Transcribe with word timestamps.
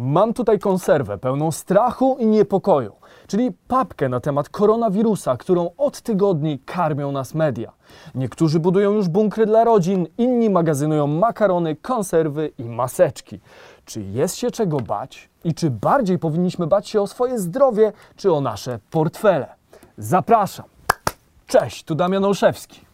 Mam 0.00 0.34
tutaj 0.34 0.58
konserwę 0.58 1.18
pełną 1.18 1.52
strachu 1.52 2.16
i 2.20 2.26
niepokoju, 2.26 2.92
czyli 3.26 3.52
papkę 3.68 4.08
na 4.08 4.20
temat 4.20 4.48
koronawirusa, 4.48 5.36
którą 5.36 5.70
od 5.76 6.00
tygodni 6.00 6.58
karmią 6.58 7.12
nas 7.12 7.34
media. 7.34 7.72
Niektórzy 8.14 8.60
budują 8.60 8.92
już 8.92 9.08
bunkry 9.08 9.46
dla 9.46 9.64
rodzin, 9.64 10.06
inni 10.18 10.50
magazynują 10.50 11.06
makarony, 11.06 11.76
konserwy 11.76 12.52
i 12.58 12.64
maseczki. 12.64 13.40
Czy 13.84 14.02
jest 14.02 14.36
się 14.36 14.50
czego 14.50 14.80
bać 14.80 15.30
i 15.44 15.54
czy 15.54 15.70
bardziej 15.70 16.18
powinniśmy 16.18 16.66
bać 16.66 16.88
się 16.88 17.00
o 17.00 17.06
swoje 17.06 17.38
zdrowie, 17.38 17.92
czy 18.16 18.32
o 18.32 18.40
nasze 18.40 18.78
portfele? 18.90 19.46
Zapraszam. 19.96 20.66
Cześć, 21.46 21.84
tu 21.84 21.94
Damian 21.94 22.24
Olszewski. 22.24 22.87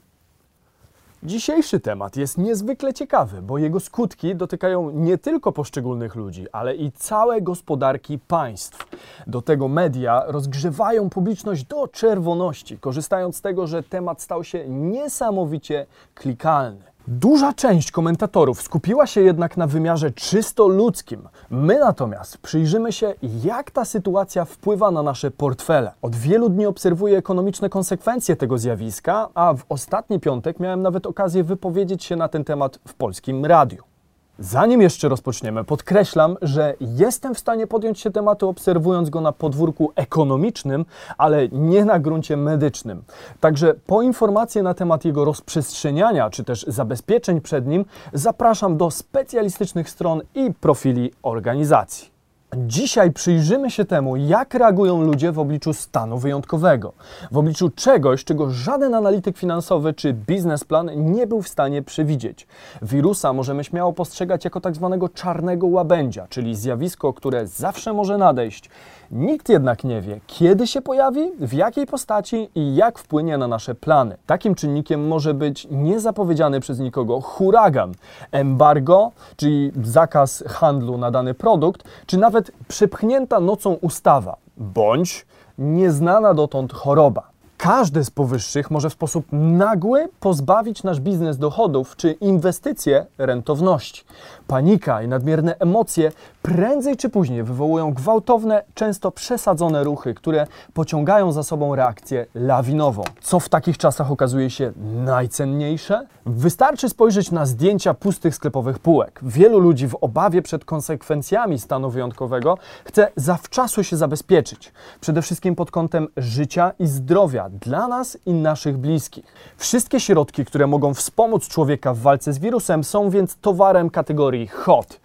Dzisiejszy 1.24 1.80
temat 1.80 2.16
jest 2.16 2.38
niezwykle 2.38 2.94
ciekawy, 2.94 3.42
bo 3.42 3.58
jego 3.58 3.80
skutki 3.80 4.36
dotykają 4.36 4.90
nie 4.90 5.18
tylko 5.18 5.52
poszczególnych 5.52 6.14
ludzi, 6.14 6.46
ale 6.52 6.74
i 6.74 6.92
całe 6.92 7.42
gospodarki 7.42 8.18
państw. 8.18 8.86
Do 9.26 9.42
tego 9.42 9.68
media 9.68 10.22
rozgrzewają 10.26 11.10
publiczność 11.10 11.64
do 11.64 11.88
czerwoności, 11.88 12.78
korzystając 12.78 13.36
z 13.36 13.40
tego, 13.40 13.66
że 13.66 13.82
temat 13.82 14.22
stał 14.22 14.44
się 14.44 14.68
niesamowicie 14.68 15.86
klikalny. 16.14 16.93
Duża 17.08 17.52
część 17.52 17.90
komentatorów 17.90 18.62
skupiła 18.62 19.06
się 19.06 19.20
jednak 19.20 19.56
na 19.56 19.66
wymiarze 19.66 20.10
czysto 20.10 20.68
ludzkim. 20.68 21.28
My 21.50 21.78
natomiast 21.78 22.38
przyjrzymy 22.38 22.92
się, 22.92 23.14
jak 23.44 23.70
ta 23.70 23.84
sytuacja 23.84 24.44
wpływa 24.44 24.90
na 24.90 25.02
nasze 25.02 25.30
portfele. 25.30 25.92
Od 26.02 26.16
wielu 26.16 26.48
dni 26.48 26.66
obserwuję 26.66 27.18
ekonomiczne 27.18 27.68
konsekwencje 27.68 28.36
tego 28.36 28.58
zjawiska, 28.58 29.28
a 29.34 29.54
w 29.54 29.64
ostatni 29.68 30.20
piątek 30.20 30.60
miałem 30.60 30.82
nawet 30.82 31.06
okazję 31.06 31.44
wypowiedzieć 31.44 32.04
się 32.04 32.16
na 32.16 32.28
ten 32.28 32.44
temat 32.44 32.78
w 32.88 32.94
polskim 32.94 33.44
radiu. 33.44 33.93
Zanim 34.38 34.82
jeszcze 34.82 35.08
rozpoczniemy, 35.08 35.64
podkreślam, 35.64 36.36
że 36.42 36.74
jestem 36.80 37.34
w 37.34 37.38
stanie 37.38 37.66
podjąć 37.66 38.00
się 38.00 38.10
tematu 38.10 38.48
obserwując 38.48 39.10
go 39.10 39.20
na 39.20 39.32
podwórku 39.32 39.92
ekonomicznym, 39.96 40.84
ale 41.18 41.48
nie 41.48 41.84
na 41.84 41.98
gruncie 41.98 42.36
medycznym. 42.36 43.02
Także 43.40 43.74
po 43.86 44.02
informacje 44.02 44.62
na 44.62 44.74
temat 44.74 45.04
jego 45.04 45.24
rozprzestrzeniania 45.24 46.30
czy 46.30 46.44
też 46.44 46.64
zabezpieczeń 46.68 47.40
przed 47.40 47.66
nim 47.66 47.84
zapraszam 48.12 48.76
do 48.76 48.90
specjalistycznych 48.90 49.90
stron 49.90 50.22
i 50.34 50.54
profili 50.60 51.12
organizacji. 51.22 52.13
Dzisiaj 52.56 53.12
przyjrzymy 53.12 53.70
się 53.70 53.84
temu, 53.84 54.16
jak 54.16 54.54
reagują 54.54 55.02
ludzie 55.02 55.32
w 55.32 55.38
obliczu 55.38 55.72
stanu 55.72 56.18
wyjątkowego, 56.18 56.92
w 57.32 57.38
obliczu 57.38 57.70
czegoś, 57.70 58.24
czego 58.24 58.50
żaden 58.50 58.94
analityk 58.94 59.38
finansowy 59.38 59.94
czy 59.94 60.12
biznesplan 60.12 60.90
nie 61.12 61.26
był 61.26 61.42
w 61.42 61.48
stanie 61.48 61.82
przewidzieć. 61.82 62.46
Wirusa 62.82 63.32
możemy 63.32 63.64
śmiało 63.64 63.92
postrzegać 63.92 64.44
jako 64.44 64.60
tak 64.60 64.74
zwanego 64.74 65.08
czarnego 65.08 65.66
łabędzia, 65.66 66.26
czyli 66.28 66.56
zjawisko, 66.56 67.12
które 67.12 67.46
zawsze 67.46 67.92
może 67.92 68.18
nadejść. 68.18 68.70
Nikt 69.14 69.48
jednak 69.48 69.84
nie 69.84 70.00
wie, 70.00 70.20
kiedy 70.26 70.66
się 70.66 70.82
pojawi, 70.82 71.32
w 71.40 71.52
jakiej 71.52 71.86
postaci 71.86 72.50
i 72.54 72.74
jak 72.74 72.98
wpłynie 72.98 73.38
na 73.38 73.48
nasze 73.48 73.74
plany. 73.74 74.16
Takim 74.26 74.54
czynnikiem 74.54 75.08
może 75.08 75.34
być 75.34 75.66
niezapowiedziany 75.70 76.60
przez 76.60 76.78
nikogo 76.78 77.20
huragan, 77.20 77.92
embargo, 78.32 79.10
czyli 79.36 79.72
zakaz 79.82 80.44
handlu 80.46 80.98
na 80.98 81.10
dany 81.10 81.34
produkt, 81.34 81.84
czy 82.06 82.18
nawet 82.18 82.50
przepchnięta 82.68 83.40
nocą 83.40 83.72
ustawa, 83.72 84.36
bądź 84.56 85.26
nieznana 85.58 86.34
dotąd 86.34 86.72
choroba. 86.72 87.33
Każdy 87.64 88.04
z 88.04 88.10
powyższych 88.10 88.70
może 88.70 88.90
w 88.90 88.92
sposób 88.92 89.26
nagły 89.32 90.08
pozbawić 90.20 90.82
nasz 90.82 91.00
biznes 91.00 91.38
dochodów 91.38 91.96
czy 91.96 92.12
inwestycje 92.12 93.06
rentowności. 93.18 94.04
Panika 94.46 95.02
i 95.02 95.08
nadmierne 95.08 95.58
emocje 95.58 96.12
prędzej 96.42 96.96
czy 96.96 97.08
później 97.08 97.42
wywołują 97.42 97.94
gwałtowne, 97.94 98.62
często 98.74 99.10
przesadzone 99.10 99.84
ruchy, 99.84 100.14
które 100.14 100.46
pociągają 100.74 101.32
za 101.32 101.42
sobą 101.42 101.74
reakcję 101.74 102.26
lawinową. 102.34 103.02
Co 103.22 103.40
w 103.40 103.48
takich 103.48 103.78
czasach 103.78 104.10
okazuje 104.10 104.50
się 104.50 104.72
najcenniejsze? 105.04 106.06
Wystarczy 106.26 106.88
spojrzeć 106.88 107.30
na 107.30 107.46
zdjęcia 107.46 107.94
pustych 107.94 108.34
sklepowych 108.34 108.78
półek. 108.78 109.20
Wielu 109.22 109.58
ludzi 109.58 109.88
w 109.88 109.96
obawie 110.00 110.42
przed 110.42 110.64
konsekwencjami 110.64 111.58
stanu 111.58 111.90
wyjątkowego 111.90 112.58
chce 112.84 113.12
zawczasu 113.16 113.84
się 113.84 113.96
zabezpieczyć. 113.96 114.72
Przede 115.00 115.22
wszystkim 115.22 115.54
pod 115.54 115.70
kątem 115.70 116.08
życia 116.16 116.72
i 116.78 116.86
zdrowia 116.86 117.48
dla 117.48 117.88
nas 117.88 118.18
i 118.26 118.32
naszych 118.32 118.78
bliskich. 118.78 119.24
Wszystkie 119.56 120.00
środki, 120.00 120.44
które 120.44 120.66
mogą 120.66 120.94
wspomóc 120.94 121.48
człowieka 121.48 121.94
w 121.94 121.98
walce 121.98 122.32
z 122.32 122.38
wirusem, 122.38 122.84
są 122.84 123.10
więc 123.10 123.36
towarem 123.36 123.90
kategorii 123.90 124.46
hot. 124.46 125.00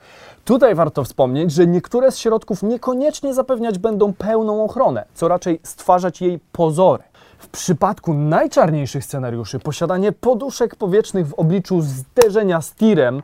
Tutaj 0.45 0.75
warto 0.75 1.03
wspomnieć, 1.03 1.51
że 1.51 1.67
niektóre 1.67 2.11
z 2.11 2.17
środków 2.17 2.63
niekoniecznie 2.63 3.33
zapewniać 3.33 3.77
będą 3.77 4.13
pełną 4.13 4.63
ochronę, 4.63 5.05
co 5.13 5.27
raczej 5.27 5.59
stwarzać 5.63 6.21
jej 6.21 6.39
pozory. 6.51 7.03
W 7.39 7.47
przypadku 7.47 8.13
najczarniejszych 8.13 9.05
scenariuszy 9.05 9.59
posiadanie 9.59 10.11
poduszek 10.11 10.75
powietrznych 10.75 11.27
w 11.27 11.33
obliczu 11.33 11.81
zderzenia 11.81 12.61
z 12.61 12.75
tirem 12.75 13.21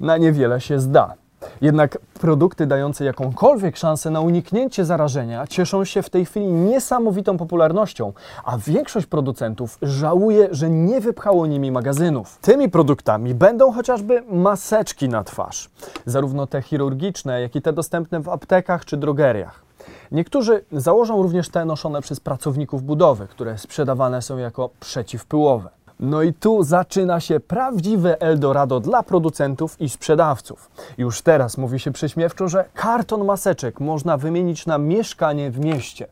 na 0.00 0.16
niewiele 0.16 0.60
się 0.60 0.80
zda. 0.80 1.14
Jednak 1.60 1.98
produkty 2.20 2.66
dające 2.66 3.04
jakąkolwiek 3.04 3.76
szansę 3.76 4.10
na 4.10 4.20
uniknięcie 4.20 4.84
zarażenia 4.84 5.46
cieszą 5.46 5.84
się 5.84 6.02
w 6.02 6.10
tej 6.10 6.24
chwili 6.24 6.46
niesamowitą 6.46 7.38
popularnością, 7.38 8.12
a 8.44 8.58
większość 8.58 9.06
producentów 9.06 9.78
żałuje, 9.82 10.48
że 10.50 10.70
nie 10.70 11.00
wypchało 11.00 11.46
nimi 11.46 11.70
magazynów. 11.70 12.38
Tymi 12.38 12.68
produktami 12.68 13.34
będą 13.34 13.72
chociażby 13.72 14.22
maseczki 14.30 15.08
na 15.08 15.24
twarz, 15.24 15.70
zarówno 16.06 16.46
te 16.46 16.62
chirurgiczne, 16.62 17.40
jak 17.40 17.56
i 17.56 17.62
te 17.62 17.72
dostępne 17.72 18.20
w 18.20 18.28
aptekach 18.28 18.84
czy 18.84 18.96
drogeriach. 18.96 19.67
Niektórzy 20.12 20.64
założą 20.72 21.22
również 21.22 21.48
te 21.48 21.64
noszone 21.64 22.02
przez 22.02 22.20
pracowników 22.20 22.82
budowy, 22.82 23.26
które 23.26 23.58
sprzedawane 23.58 24.22
są 24.22 24.38
jako 24.38 24.70
przeciwpyłowe. 24.80 25.70
No 26.00 26.22
i 26.22 26.32
tu 26.32 26.62
zaczyna 26.62 27.20
się 27.20 27.40
prawdziwe 27.40 28.20
Eldorado 28.20 28.80
dla 28.80 29.02
producentów 29.02 29.80
i 29.80 29.88
sprzedawców. 29.88 30.70
Już 30.98 31.22
teraz 31.22 31.58
mówi 31.58 31.80
się 31.80 31.90
prześmiewczo, 31.90 32.48
że 32.48 32.64
karton 32.74 33.24
maseczek 33.24 33.80
można 33.80 34.16
wymienić 34.16 34.66
na 34.66 34.78
mieszkanie 34.78 35.50
w 35.50 35.60
mieście. 35.60 36.06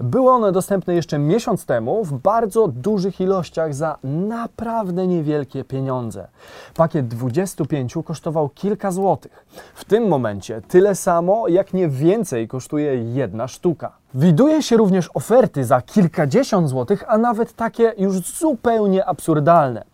Były 0.00 0.30
one 0.30 0.52
dostępne 0.52 0.94
jeszcze 0.94 1.18
miesiąc 1.18 1.64
temu 1.64 2.04
w 2.04 2.12
bardzo 2.12 2.68
dużych 2.68 3.20
ilościach 3.20 3.74
za 3.74 3.98
naprawdę 4.04 5.06
niewielkie 5.06 5.64
pieniądze. 5.64 6.28
Pakiet 6.74 7.08
25 7.08 7.94
kosztował 8.04 8.48
kilka 8.48 8.90
złotych. 8.90 9.46
W 9.74 9.84
tym 9.84 10.08
momencie 10.08 10.62
tyle 10.68 10.94
samo, 10.94 11.48
jak 11.48 11.74
nie 11.74 11.88
więcej 11.88 12.48
kosztuje 12.48 12.94
jedna 12.94 13.48
sztuka. 13.48 13.99
Widuje 14.14 14.62
się 14.62 14.76
również 14.76 15.10
oferty 15.14 15.64
za 15.64 15.82
kilkadziesiąt 15.82 16.68
złotych, 16.68 17.04
a 17.08 17.18
nawet 17.18 17.52
takie 17.52 17.94
już 17.98 18.18
zupełnie 18.18 19.04
absurdalne. 19.04 19.84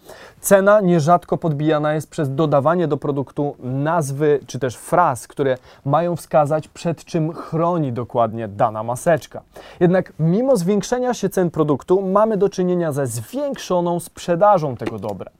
Cena 0.41 0.81
nierzadko 0.81 1.37
podbijana 1.39 1.95
jest 1.95 2.11
przez 2.11 2.35
dodawanie 2.35 2.89
do 2.89 2.97
produktu 2.97 3.57
nazwy 3.59 4.41
czy 4.47 4.59
też 4.59 4.77
fraz, 4.77 5.27
które 5.27 5.59
mają 5.85 6.17
wskazać 6.17 6.69
przed 6.69 7.05
czym 7.05 7.33
chroni 7.33 7.93
dokładnie 7.93 8.49
dana 8.49 8.83
maseczka. 8.83 9.43
Jednak 9.81 10.13
mimo 10.19 10.57
zwiększenia 10.57 11.15
się 11.15 11.29
cen 11.29 11.51
produktu 11.51 12.03
mamy 12.03 12.37
do 12.37 12.49
czynienia 12.49 12.93
ze 12.93 13.07
zwiększoną 13.07 14.01
sprzedażą 14.01 14.77
tego 14.77 14.99
dobra. 14.99 15.31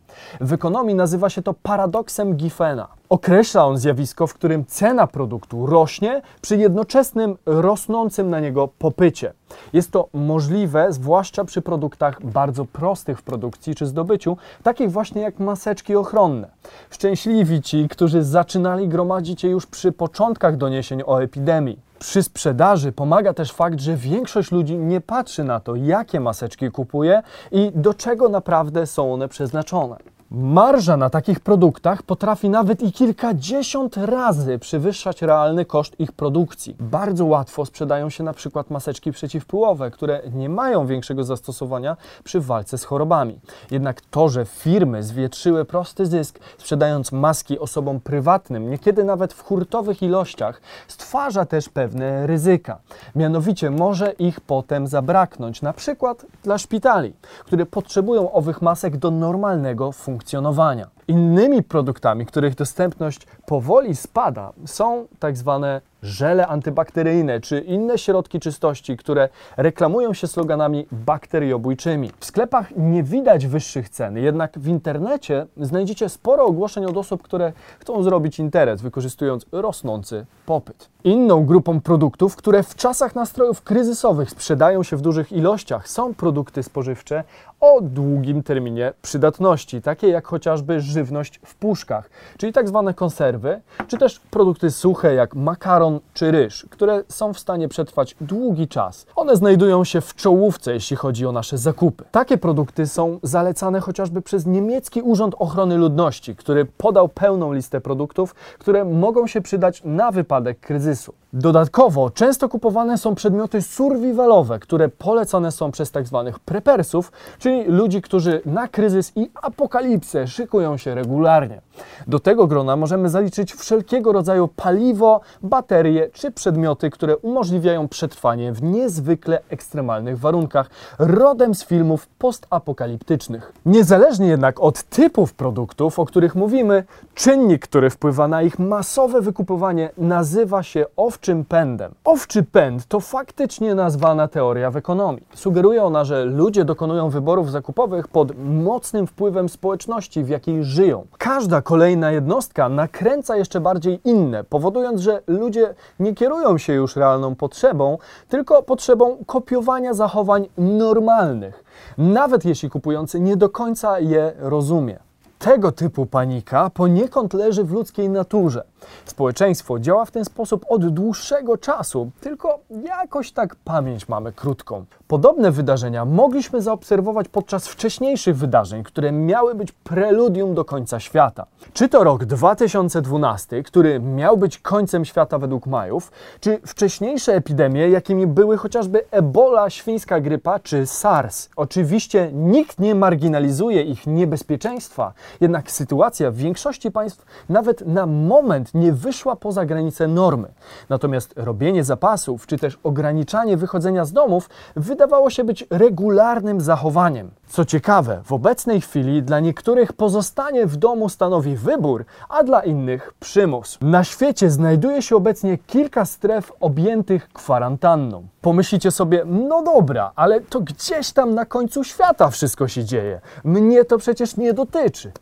W 0.41 0.53
ekonomii 0.53 0.95
nazywa 0.95 1.31
się 1.31 1.43
to 1.43 1.55
paradoksem 1.55 2.35
Giffena. 2.35 2.89
Określa 3.09 3.67
on 3.67 3.79
zjawisko, 3.79 4.27
w 4.27 4.35
którym 4.35 4.65
cena 4.67 5.07
produktu 5.07 5.67
rośnie 5.67 6.23
przy 6.41 6.57
jednoczesnym 6.57 7.37
rosnącym 7.47 8.31
na 8.31 8.41
niego 8.41 8.69
popycie. 8.79 9.33
Jest 9.73 9.91
to 9.91 10.09
możliwe 10.13 10.93
zwłaszcza 10.93 11.45
przy 11.45 11.63
produktach 11.63 12.27
bardzo 12.27 12.65
prostych 12.65 13.19
w 13.19 13.23
produkcji 13.23 13.75
czy 13.75 13.87
zdobyciu, 13.87 14.37
takich 14.63 14.91
właśnie 14.91 15.23
jak 15.23 15.39
maseczki 15.39 15.97
ochronne. 15.97 16.49
Szczęśliwi 16.91 17.63
ci, 17.63 17.89
którzy 17.89 18.25
zaczynali 18.25 18.89
gromadzić 18.89 19.45
je 19.45 19.51
już 19.51 19.67
przy 19.67 19.93
początkach 19.93 20.57
doniesień 20.57 21.03
o 21.07 21.23
epidemii. 21.23 21.79
Przy 21.99 22.23
sprzedaży 22.23 22.93
pomaga 22.93 23.35
też 23.35 23.53
fakt, 23.53 23.81
że 23.81 23.97
większość 23.97 24.53
ludzi 24.53 24.77
nie 24.77 25.01
patrzy 25.01 25.45
na 25.45 25.61
to, 25.61 25.75
jakie 25.75 26.21
maseczki 26.21 26.71
kupuje 26.71 27.23
i 27.53 27.73
do 27.75 27.95
czego 27.95 28.29
naprawdę 28.29 28.87
są 28.87 29.15
one 29.15 29.29
przeznaczone. 29.29 29.97
Marża 30.31 30.97
na 30.97 31.11
takich 31.11 31.41
produktach 31.41 32.03
potrafi 32.03 32.51
nawet 32.51 32.83
i 32.83 32.93
kilkadziesiąt 32.93 33.97
razy 33.97 34.59
przewyższać 34.59 35.23
realny 35.23 35.65
koszt 35.65 36.01
ich 36.01 36.13
produkcji. 36.13 36.77
Bardzo 36.81 37.27
łatwo 37.27 37.67
sprzedają 37.67 38.11
się 38.11 38.25
na 38.25 38.33
przykład 38.33 38.71
maseczki 38.71 39.13
przeciwpyłowe, 39.13 39.91
które 39.91 40.23
nie 40.33 40.49
mają 40.49 40.87
większego 40.87 41.25
zastosowania 41.25 41.97
przy 42.25 42.41
walce 42.41 42.79
z 42.79 42.85
chorobami. 42.85 43.41
Jednak 43.71 44.01
to, 44.01 44.29
że 44.29 44.45
firmy 44.45 45.03
zwietrzyły 45.03 45.65
prosty 45.65 46.07
zysk, 46.07 46.39
sprzedając 46.59 47.13
maski 47.13 47.59
osobom 47.59 48.01
prywatnym, 48.01 48.71
niekiedy 48.71 49.05
nawet 49.05 49.33
w 49.33 49.43
hurtowych 49.43 50.03
ilościach, 50.03 50.61
stwarza 50.89 51.45
też 51.45 51.69
pewne 51.69 52.27
ryzyka. 52.27 52.79
Mianowicie 53.17 53.71
może 53.71 54.13
ich 54.13 54.41
potem 54.41 54.87
zabraknąć, 54.87 55.63
na 55.63 55.73
przykład 55.73 56.27
dla 56.43 56.59
szpitali, 56.59 57.13
które 57.45 57.67
potrzebują 57.67 58.33
owych 58.33 58.63
masek 58.63 58.97
do 58.97 59.11
normalnego 59.11 59.93
funkcjonowania 59.93 60.16
funkcjonowania. 60.17 60.96
Innymi 61.09 61.63
produktami, 61.63 62.27
których 62.27 62.55
dostępność 62.55 63.27
powoli 63.47 63.97
spada, 63.97 64.53
są 64.65 65.07
tak 65.19 65.37
zwane 65.37 65.81
żele 66.03 66.47
antybakteryjne 66.47 67.41
czy 67.41 67.61
inne 67.61 67.99
środki 67.99 68.41
czystości, 68.41 68.97
które 68.97 69.29
reklamują 69.57 70.15
się 70.15 70.27
sloganami 70.27 70.87
bakteriobójczymi. 70.93 72.11
W 72.21 72.25
sklepach 72.25 72.77
nie 72.77 73.03
widać 73.03 73.47
wyższych 73.47 73.89
cen, 73.89 74.17
jednak 74.17 74.59
w 74.59 74.69
internecie 74.69 75.47
znajdziecie 75.57 76.09
sporo 76.09 76.45
ogłoszeń 76.45 76.85
od 76.85 76.97
osób, 76.97 77.23
które 77.23 77.53
chcą 77.79 78.03
zrobić 78.03 78.39
interes, 78.39 78.83
wykorzystując 78.83 79.47
rosnący 79.53 80.27
popyt. 80.47 80.89
Inną 81.05 81.47
grupą 81.47 81.81
produktów, 81.81 82.37
które 82.37 82.63
w 82.63 82.75
czasach 82.75 83.15
nastrojów 83.15 83.63
kryzysowych 83.63 84.31
sprzedają 84.31 84.83
się 84.83 84.97
w 84.97 85.01
dużych 85.01 85.33
ilościach, 85.33 85.89
są 85.89 86.15
produkty 86.15 86.63
spożywcze 86.63 87.25
o 87.61 87.81
długim 87.81 88.43
terminie 88.43 88.93
przydatności, 89.03 89.83
takie 89.83 90.09
jak 90.09 90.27
chociażby 90.27 90.81
żywność 90.81 90.96
w 91.45 91.55
puszkach, 91.55 92.11
czyli 92.39 92.53
tak 92.53 92.69
zwane 92.69 92.95
konserwy, 92.95 93.61
czy 93.89 93.99
też 93.99 94.21
produkty 94.31 94.71
suche 94.71 95.15
jak 95.15 95.35
makaron 95.35 96.01
czy 96.15 96.31
ryż, 96.31 96.67
które 96.71 97.05
są 97.09 97.33
w 97.33 97.39
stanie 97.39 97.69
przetrwać 97.69 98.17
długi 98.21 98.69
czas. 98.69 99.07
One 99.17 99.37
znajdują 99.37 99.85
się 99.85 100.01
w 100.01 100.15
czołówce, 100.15 100.73
jeśli 100.73 100.97
chodzi 100.97 101.27
o 101.27 101.33
nasze 101.33 101.59
zakupy. 101.59 102.05
Takie 102.11 102.39
produkty 102.39 102.87
są 102.87 103.19
zalecane 103.23 103.81
chociażby 103.81 104.23
przez 104.23 104.47
niemiecki 104.47 105.03
Urząd 105.03 105.35
Ochrony 105.39 105.77
Ludności, 105.77 106.37
który 106.37 106.65
podał 106.65 107.09
pełną 107.09 107.53
listę 107.53 107.81
produktów, 107.81 108.35
które 108.35 108.85
mogą 108.85 109.27
się 109.27 109.41
przydać 109.41 109.83
na 109.85 110.11
wypadek 110.11 110.61
kryzysu. 110.61 111.15
Dodatkowo 111.39 112.11
często 112.11 112.49
kupowane 112.49 112.99
są 112.99 113.15
przedmioty 113.15 113.63
survivalowe, 113.63 114.59
które 114.59 114.89
polecane 114.89 115.53
są 115.53 115.71
przez 115.71 115.91
tak 115.91 116.07
zwanych 116.07 116.39
prepersów, 116.39 117.13
czyli 117.39 117.65
ludzi, 117.65 118.03
którzy 118.03 118.41
na 118.47 118.69
kryzys 118.69 119.13
i 119.17 119.31
apokalipsę 119.43 120.27
szykują 120.27 120.77
się 120.77 120.95
regularnie. 120.95 121.61
Do 122.07 122.21
tego 122.21 122.47
grona 122.47 122.77
możemy 122.77 123.09
zaliczyć 123.09 123.55
wszelkiego 123.55 124.13
rodzaju 124.13 124.49
paliwo, 124.49 125.21
baterie 125.43 126.11
czy 126.13 126.31
przedmioty, 126.31 126.91
które 126.91 127.17
umożliwiają 127.17 127.89
przetrwanie 127.89 128.53
w 128.53 128.63
niezwykle 128.63 129.41
ekstremalnych 129.51 130.19
warunkach, 130.19 130.71
rodem 130.99 131.55
z 131.55 131.65
filmów 131.65 132.07
postapokaliptycznych. 132.19 133.53
Niezależnie 133.67 134.27
jednak 134.27 134.61
od 134.61 134.83
typów 134.83 135.35
produktów, 135.35 135.99
o 135.99 136.05
których 136.05 136.35
mówimy, 136.35 136.85
czynnik, 137.15 137.63
który 137.63 137.91
wpływa 137.91 138.29
na 138.29 138.43
ich 138.43 138.59
masowe 138.59 139.21
wykupywanie, 139.21 139.91
nazywa 139.99 140.63
się 140.63 140.87
owczym 141.27 141.45
pędem. 141.45 141.95
Owczy 142.05 142.43
pęd 142.43 142.87
to 142.87 143.01
faktycznie 143.01 143.75
nazwana 143.75 144.29
teoria 144.29 144.71
w 144.71 144.77
ekonomii. 144.77 145.23
Sugeruje 145.35 145.83
ona, 145.83 146.05
że 146.05 146.25
ludzie 146.25 146.65
dokonują 146.65 147.11
wyborów 147.11 147.51
zakupowych 147.51 148.09
pod 148.09 148.39
mocnym 148.45 149.07
wpływem 149.07 149.49
społeczności, 149.49 150.25
w 150.25 150.29
jakiej 150.29 150.65
żyją. 150.65 151.07
Każda 151.19 151.63
kolejna 151.63 152.11
jednostka 152.11 152.69
nakręca 152.69 153.37
jeszcze 153.37 153.61
bardziej 153.61 154.01
inne, 154.05 154.45
powodując, 154.45 155.01
że 155.01 155.23
ludzie 155.27 155.75
nie 156.01 156.15
kierują 156.15 156.59
się 156.59 156.73
już 156.73 156.97
realną 156.97 157.35
potrzebą, 157.35 157.99
tylko 158.29 158.63
potrzebą 158.63 159.17
kopiowania 159.27 159.95
zachowań 159.95 160.47
normalnych, 160.59 161.65
nawet 161.99 162.45
jeśli 162.45 162.71
kupujący 162.71 163.21
nie 163.21 163.37
do 163.37 163.49
końca 163.49 164.01
je 164.01 164.33
rozumie. 164.39 164.99
Tego 165.39 165.73
typu 165.73 166.07
panika 166.07 166.71
poniekąd 166.71 167.35
leży 167.35 167.65
w 167.65 167.73
ludzkiej 167.73 168.11
naturze. 168.11 168.65
Społeczeństwo 169.05 169.79
działa 169.79 170.05
w 170.05 170.11
ten 170.11 170.25
sposób 170.25 170.67
od 170.69 170.89
dłuższego 170.89 171.59
czasu, 171.59 172.11
tylko 172.21 172.59
jakoś 172.85 173.33
tak 173.33 173.57
pamięć 173.57 174.09
mamy 174.09 174.33
krótką. 174.33 174.85
Podobne 175.09 175.51
wydarzenia 175.51 176.05
mogliśmy 176.05 176.63
zaobserwować 176.63 177.29
podczas 177.29 177.69
wcześniejszych 177.69 178.37
wydarzeń, 178.37 178.85
które 178.85 179.13
miały 179.13 179.55
być 179.55 179.73
preludium 179.73 180.55
do 180.55 180.65
końca 180.65 181.01
świata. 181.01 181.47
Czy 181.73 181.89
to 181.89 182.05
rok 182.05 182.25
2012, 182.25 183.63
który 183.63 184.01
miał 184.01 184.37
być 184.37 184.59
końcem 184.59 185.05
świata 185.05 185.39
według 185.39 185.67
Majów, 185.67 186.13
czy 186.41 186.61
wcześniejsze 186.67 187.35
epidemie, 187.35 187.89
jakimi 187.89 188.27
były 188.27 188.57
chociażby 188.57 189.05
Ebola, 189.11 189.71
świńska 189.71 190.21
grypa 190.21 190.59
czy 190.59 190.87
SARS. 190.87 191.49
Oczywiście 191.57 192.31
nikt 192.33 192.79
nie 192.79 192.95
marginalizuje 192.95 193.83
ich 193.83 194.07
niebezpieczeństwa, 194.07 195.13
jednak 195.41 195.71
sytuacja 195.71 196.31
w 196.31 196.37
większości 196.37 196.91
państw 196.91 197.25
nawet 197.49 197.87
na 197.87 198.07
moment 198.07 198.75
nie 198.77 198.93
wyszła 198.93 199.37
poza 199.37 199.67
granice 199.67 200.09
normy. 200.09 200.49
Natomiast 200.89 201.33
robienie 201.37 201.85
zapasów 201.85 202.47
czy 202.47 202.59
też 202.59 202.79
ograniczanie 202.83 203.57
wychodzenia 203.57 204.05
z 204.05 204.13
domów 204.13 204.51
wydawało 204.77 205.31
się 205.31 205.45
być 205.45 205.67
regularnym 205.71 206.61
zachowaniem. 206.61 207.31
Co 207.49 207.65
ciekawe, 207.65 208.21
w 208.25 208.33
obecnej 208.33 208.81
chwili 208.81 209.23
dla 209.23 209.41
niektórych 209.41 209.93
pozostanie 209.93 210.67
w 210.67 210.77
domu 210.77 211.09
stanowi 211.09 211.57
wybór, 211.57 212.05
a 212.29 212.43
dla 212.43 212.61
innych 212.61 213.13
przymus. 213.21 213.79
Na 213.81 214.05
świecie 214.05 214.51
znajduje 214.51 215.03
się 215.03 215.17
obecnie 215.17 215.59
kilka 215.59 216.05
stref 216.05 216.53
objętych 216.61 217.29
kwarantanną. 217.33 218.27
Pomyślicie 218.41 218.91
sobie, 218.91 219.23
no 219.27 219.63
dobra, 219.63 220.13
ale 220.17 220.41
to 220.41 220.61
gdzieś 220.61 221.13
tam 221.13 221.35
na 221.35 221.45
końcu 221.45 221.85
świata 221.85 222.31
wszystko 222.31 222.69
się 222.69 222.85
dzieje. 222.85 223.21
Mnie 223.45 223.85
to 223.85 223.99
przecież 223.99 224.37
nie 224.37 224.53
dotyczy. 224.53 225.13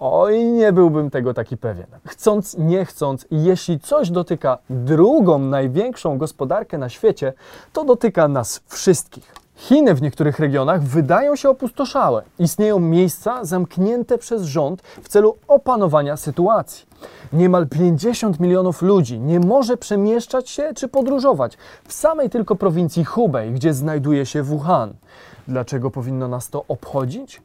Oj, 0.00 0.44
nie 0.44 0.72
byłbym 0.72 1.10
tego 1.10 1.34
taki 1.34 1.56
pewien. 1.56 1.86
Chcąc, 2.06 2.56
nie 2.58 2.84
chcąc, 2.84 3.26
jeśli 3.30 3.80
coś 3.80 4.10
dotyka 4.10 4.58
drugą 4.70 5.38
największą 5.38 6.18
gospodarkę 6.18 6.78
na 6.78 6.88
świecie, 6.88 7.32
to 7.72 7.84
dotyka 7.84 8.28
nas 8.28 8.60
wszystkich. 8.66 9.34
Chiny 9.54 9.94
w 9.94 10.02
niektórych 10.02 10.38
regionach 10.38 10.82
wydają 10.82 11.36
się 11.36 11.48
opustoszałe. 11.48 12.22
Istnieją 12.38 12.78
miejsca 12.78 13.44
zamknięte 13.44 14.18
przez 14.18 14.42
rząd 14.42 14.82
w 14.82 15.08
celu 15.08 15.36
opanowania 15.48 16.16
sytuacji. 16.16 16.86
Niemal 17.32 17.66
50 17.66 18.40
milionów 18.40 18.82
ludzi 18.82 19.20
nie 19.20 19.40
może 19.40 19.76
przemieszczać 19.76 20.50
się 20.50 20.74
czy 20.74 20.88
podróżować 20.88 21.58
w 21.88 21.92
samej 21.92 22.30
tylko 22.30 22.56
prowincji 22.56 23.04
Hubei, 23.04 23.50
gdzie 23.50 23.74
znajduje 23.74 24.26
się 24.26 24.42
Wuhan. 24.42 24.94
Dlaczego 25.48 25.90
powinno 25.90 26.28
nas 26.28 26.50
to 26.50 26.64
obchodzić? 26.68 27.42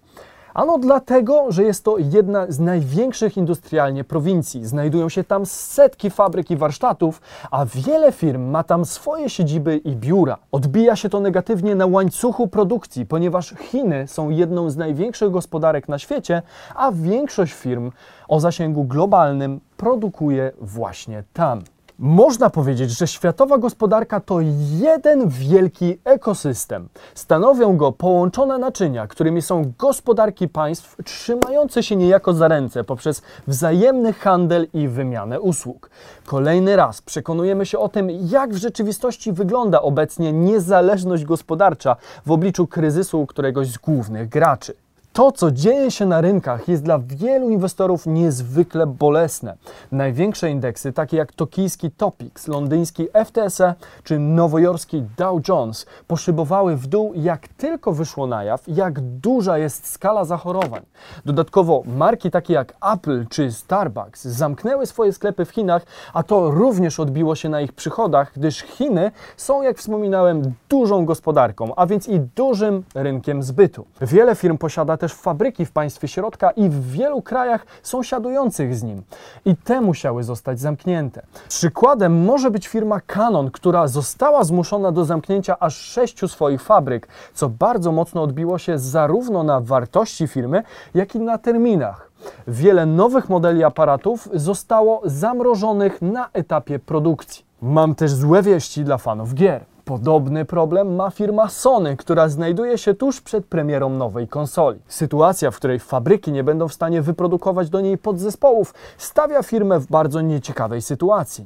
Ano 0.53 0.77
dlatego, 0.77 1.51
że 1.51 1.63
jest 1.63 1.83
to 1.83 1.97
jedna 1.97 2.45
z 2.49 2.59
największych 2.59 3.37
industrialnie 3.37 4.03
prowincji. 4.03 4.65
Znajdują 4.65 5.09
się 5.09 5.23
tam 5.23 5.45
setki 5.45 6.09
fabryk 6.09 6.51
i 6.51 6.57
warsztatów, 6.57 7.21
a 7.51 7.65
wiele 7.65 8.11
firm 8.11 8.49
ma 8.49 8.63
tam 8.63 8.85
swoje 8.85 9.29
siedziby 9.29 9.77
i 9.77 9.95
biura. 9.95 10.37
Odbija 10.51 10.95
się 10.95 11.09
to 11.09 11.19
negatywnie 11.19 11.75
na 11.75 11.85
łańcuchu 11.85 12.47
produkcji, 12.47 13.05
ponieważ 13.05 13.55
Chiny 13.59 14.07
są 14.07 14.29
jedną 14.29 14.69
z 14.69 14.77
największych 14.77 15.31
gospodarek 15.31 15.89
na 15.89 15.99
świecie, 15.99 16.41
a 16.75 16.91
większość 16.91 17.53
firm 17.53 17.91
o 18.27 18.39
zasięgu 18.39 18.83
globalnym 18.83 19.59
produkuje 19.77 20.51
właśnie 20.61 21.23
tam. 21.33 21.61
Można 22.03 22.49
powiedzieć, 22.49 22.97
że 22.97 23.07
światowa 23.07 23.57
gospodarka 23.57 24.19
to 24.19 24.39
jeden 24.79 25.29
wielki 25.29 25.97
ekosystem. 26.03 26.89
Stanowią 27.15 27.77
go 27.77 27.91
połączone 27.91 28.57
naczynia, 28.57 29.07
którymi 29.07 29.41
są 29.41 29.73
gospodarki 29.77 30.47
państw 30.47 30.97
trzymające 31.03 31.83
się 31.83 31.95
niejako 31.95 32.33
za 32.33 32.47
ręce 32.47 32.83
poprzez 32.83 33.21
wzajemny 33.47 34.13
handel 34.13 34.67
i 34.73 34.87
wymianę 34.87 35.41
usług. 35.41 35.89
Kolejny 36.25 36.75
raz 36.75 37.01
przekonujemy 37.01 37.65
się 37.65 37.79
o 37.79 37.89
tym, 37.89 38.09
jak 38.09 38.53
w 38.53 38.57
rzeczywistości 38.57 39.33
wygląda 39.33 39.81
obecnie 39.81 40.33
niezależność 40.33 41.25
gospodarcza 41.25 41.95
w 42.25 42.31
obliczu 42.31 42.67
kryzysu 42.67 43.25
któregoś 43.25 43.67
z 43.67 43.77
głównych 43.77 44.29
graczy. 44.29 44.73
To, 45.13 45.31
co 45.31 45.51
dzieje 45.51 45.91
się 45.91 46.05
na 46.05 46.21
rynkach, 46.21 46.67
jest 46.67 46.83
dla 46.83 46.99
wielu 46.99 47.49
inwestorów 47.49 48.05
niezwykle 48.05 48.87
bolesne. 48.87 49.57
Największe 49.91 50.51
indeksy, 50.51 50.93
takie 50.93 51.17
jak 51.17 51.33
tokijski 51.33 51.91
Topix, 51.91 52.47
londyński 52.47 53.07
FTSE 53.25 53.73
czy 54.03 54.19
nowojorski 54.19 55.03
Dow 55.17 55.47
Jones, 55.47 55.85
poszybowały 56.07 56.75
w 56.75 56.87
dół, 56.87 57.13
jak 57.15 57.47
tylko 57.47 57.91
wyszło 57.91 58.27
na 58.27 58.43
jaw, 58.43 58.63
jak 58.67 58.99
duża 58.99 59.57
jest 59.57 59.87
skala 59.87 60.25
zachorowań. 60.25 60.81
Dodatkowo 61.25 61.83
marki 61.85 62.31
takie 62.31 62.53
jak 62.53 62.73
Apple 62.93 63.25
czy 63.29 63.51
Starbucks 63.51 64.25
zamknęły 64.25 64.85
swoje 64.85 65.13
sklepy 65.13 65.45
w 65.45 65.49
Chinach, 65.49 65.85
a 66.13 66.23
to 66.23 66.51
również 66.51 66.99
odbiło 66.99 67.35
się 67.35 67.49
na 67.49 67.61
ich 67.61 67.73
przychodach, 67.73 68.31
gdyż 68.35 68.61
Chiny 68.61 69.11
są, 69.37 69.61
jak 69.61 69.77
wspominałem, 69.77 70.53
dużą 70.69 71.05
gospodarką, 71.05 71.75
a 71.75 71.85
więc 71.85 72.07
i 72.07 72.19
dużym 72.35 72.83
rynkiem 72.95 73.43
zbytu. 73.43 73.85
Wiele 74.01 74.35
firm 74.35 74.57
posiada 74.57 74.97
też 75.01 75.10
fabryki 75.13 75.65
w 75.65 75.71
państwie 75.71 76.07
środka 76.07 76.51
i 76.51 76.69
w 76.69 76.91
wielu 76.91 77.21
krajach 77.21 77.65
sąsiadujących 77.83 78.75
z 78.75 78.83
nim. 78.83 79.03
I 79.45 79.55
te 79.55 79.81
musiały 79.81 80.23
zostać 80.23 80.59
zamknięte. 80.59 81.21
Przykładem 81.47 82.25
może 82.25 82.51
być 82.51 82.67
firma 82.67 82.99
Canon, 82.99 83.51
która 83.51 83.87
została 83.87 84.43
zmuszona 84.43 84.91
do 84.91 85.05
zamknięcia 85.05 85.59
aż 85.59 85.75
sześciu 85.75 86.27
swoich 86.27 86.61
fabryk, 86.61 87.07
co 87.33 87.49
bardzo 87.49 87.91
mocno 87.91 88.23
odbiło 88.23 88.57
się 88.57 88.79
zarówno 88.79 89.43
na 89.43 89.59
wartości 89.59 90.27
firmy, 90.27 90.63
jak 90.93 91.15
i 91.15 91.19
na 91.19 91.37
terminach. 91.37 92.11
Wiele 92.47 92.85
nowych 92.85 93.29
modeli 93.29 93.63
aparatów 93.63 94.29
zostało 94.33 95.01
zamrożonych 95.05 96.01
na 96.01 96.29
etapie 96.33 96.79
produkcji. 96.79 97.45
Mam 97.61 97.95
też 97.95 98.13
złe 98.13 98.41
wieści 98.41 98.83
dla 98.83 98.97
fanów 98.97 99.33
gier. 99.33 99.65
Podobny 99.85 100.45
problem 100.45 100.95
ma 100.95 101.09
firma 101.09 101.49
Sony, 101.49 101.97
która 101.97 102.29
znajduje 102.29 102.77
się 102.77 102.93
tuż 102.93 103.21
przed 103.21 103.45
premierą 103.45 103.89
nowej 103.89 104.27
konsoli. 104.27 104.79
Sytuacja, 104.87 105.51
w 105.51 105.55
której 105.55 105.79
fabryki 105.79 106.31
nie 106.31 106.43
będą 106.43 106.67
w 106.67 106.73
stanie 106.73 107.01
wyprodukować 107.01 107.69
do 107.69 107.81
niej 107.81 107.97
podzespołów, 107.97 108.73
stawia 108.97 109.43
firmę 109.43 109.79
w 109.79 109.87
bardzo 109.87 110.21
nieciekawej 110.21 110.81
sytuacji. 110.81 111.45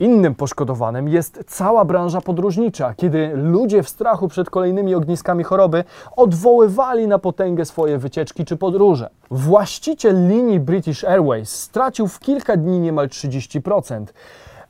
Innym 0.00 0.34
poszkodowanym 0.34 1.08
jest 1.08 1.44
cała 1.46 1.84
branża 1.84 2.20
podróżnicza, 2.20 2.94
kiedy 2.94 3.30
ludzie 3.34 3.82
w 3.82 3.88
strachu 3.88 4.28
przed 4.28 4.50
kolejnymi 4.50 4.94
ogniskami 4.94 5.44
choroby 5.44 5.84
odwoływali 6.16 7.08
na 7.08 7.18
potęgę 7.18 7.64
swoje 7.64 7.98
wycieczki 7.98 8.44
czy 8.44 8.56
podróże. 8.56 9.10
Właściciel 9.30 10.28
linii 10.28 10.60
British 10.60 11.04
Airways 11.04 11.60
stracił 11.60 12.08
w 12.08 12.20
kilka 12.20 12.56
dni 12.56 12.80
niemal 12.80 13.08
30%. 13.08 14.04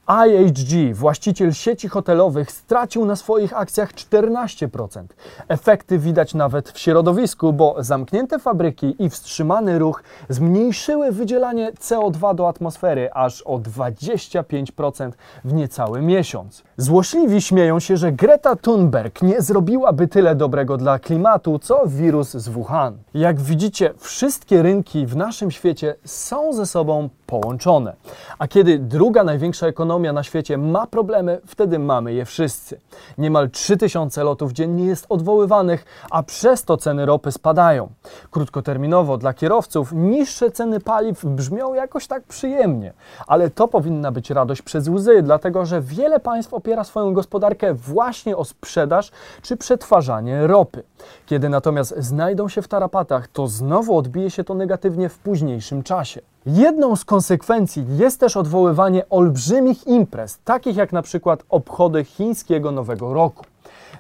IHG, 0.09 0.95
właściciel 0.95 1.53
sieci 1.53 1.89
hotelowych, 1.89 2.53
stracił 2.53 3.05
na 3.05 3.17
swoich 3.17 3.57
akcjach 3.57 3.93
14%. 3.93 5.05
Efekty 5.49 5.99
widać 5.99 6.35
nawet 6.35 6.71
w 6.71 6.79
środowisku, 6.79 7.53
bo 7.53 7.77
zamknięte 7.79 8.39
fabryki 8.39 8.97
i 8.99 9.11
wstrzymany 9.11 9.79
ruch 9.79 10.03
zmniejszyły 10.29 11.13
wydzielanie 11.13 11.73
CO2 11.73 12.35
do 12.35 12.49
atmosfery 12.49 13.13
aż 13.13 13.43
o 13.43 13.59
25% 13.59 15.11
w 15.45 15.53
niecały 15.53 16.03
miesiąc. 16.03 16.63
Złośliwi 16.77 17.43
śmieją 17.43 17.81
się, 17.81 17.97
że 17.97 18.13
Greta 18.13 18.57
Thunberg 18.57 19.23
nie 19.23 19.43
zrobiłaby 19.43 20.09
tyle 20.09 20.35
dobrego 20.35 20.77
dla 20.77 20.99
klimatu, 20.99 21.59
co 21.59 21.87
wirus 21.87 22.31
z 22.31 22.49
Wuhan. 22.49 22.99
Jak 23.15 23.41
widzicie, 23.41 23.95
wszystkie 23.99 24.63
rynki 24.63 25.07
w 25.07 25.17
naszym 25.17 25.51
świecie 25.51 25.95
są 26.05 26.53
ze 26.53 26.67
sobą 26.67 27.09
połączone. 27.27 27.97
A 28.39 28.49
kiedy 28.49 28.79
druga 28.79 29.25
największa 29.25 29.67
ekonomia 29.67 30.13
na 30.13 30.23
świecie 30.23 30.59
ma 30.59 30.87
problemy, 30.87 31.41
wtedy 31.47 31.79
mamy 31.79 32.13
je 32.13 32.25
wszyscy. 32.25 32.81
Niemal 33.19 33.51
3000 33.51 34.25
lotów 34.25 34.53
dziennie 34.53 34.85
jest 34.85 35.07
odwoływanych, 35.09 35.85
a 36.11 36.23
przez 36.23 36.65
to 36.65 36.77
ceny 36.77 37.07
ropy 37.07 37.33
spadają. 37.33 37.89
Krótkoterminowo 38.31 39.19
dla 39.19 39.35
kierowców 39.35 39.93
niższe 39.93 40.51
ceny 40.51 40.81
paliw 40.81 41.25
brzmią 41.25 41.75
jakoś 41.75 42.07
tak 42.07 42.23
przyjemnie, 42.23 42.93
ale 43.27 43.51
to 43.51 43.69
powinna 43.69 44.13
być 44.13 44.31
radość 44.31 44.63
przez 44.63 44.89
łzy, 44.89 45.23
dlatego 45.23 45.67
że 45.67 45.81
wiele 45.81 46.21
państw 46.21 46.55
opiera 46.55 46.85
swoją 46.85 47.13
gospodarkę 47.15 47.75
właśnie 47.75 48.37
o 48.37 48.45
sprzedaż 48.45 49.11
czy 49.43 49.57
przetwarzanie 49.57 50.47
ropy. 50.47 50.83
Kiedy 51.27 51.49
natomiast 51.49 51.95
znajdą 51.99 52.49
się 52.49 52.63
w 52.63 52.69
tarapatach, 52.69 53.29
to 53.29 53.47
znowu 53.47 53.97
odbije 53.97 54.31
się 54.31 54.45
to 54.45 54.55
negatywnie 54.55 55.09
w 55.09 55.19
późniejszym 55.19 55.83
czasie. 55.83 56.21
Jedną 56.47 56.97
z 56.97 57.05
konsekwencji 57.05 57.85
jest 57.97 58.21
też 58.21 58.37
odwoływanie 58.37 59.09
olbrzymich 59.09 59.87
imprez, 59.87 60.39
takich 60.45 60.77
jak 60.77 60.93
na 60.93 61.03
przykład 61.03 61.45
obchody 61.49 62.05
chińskiego 62.05 62.71
Nowego 62.71 63.15
Roku 63.15 63.45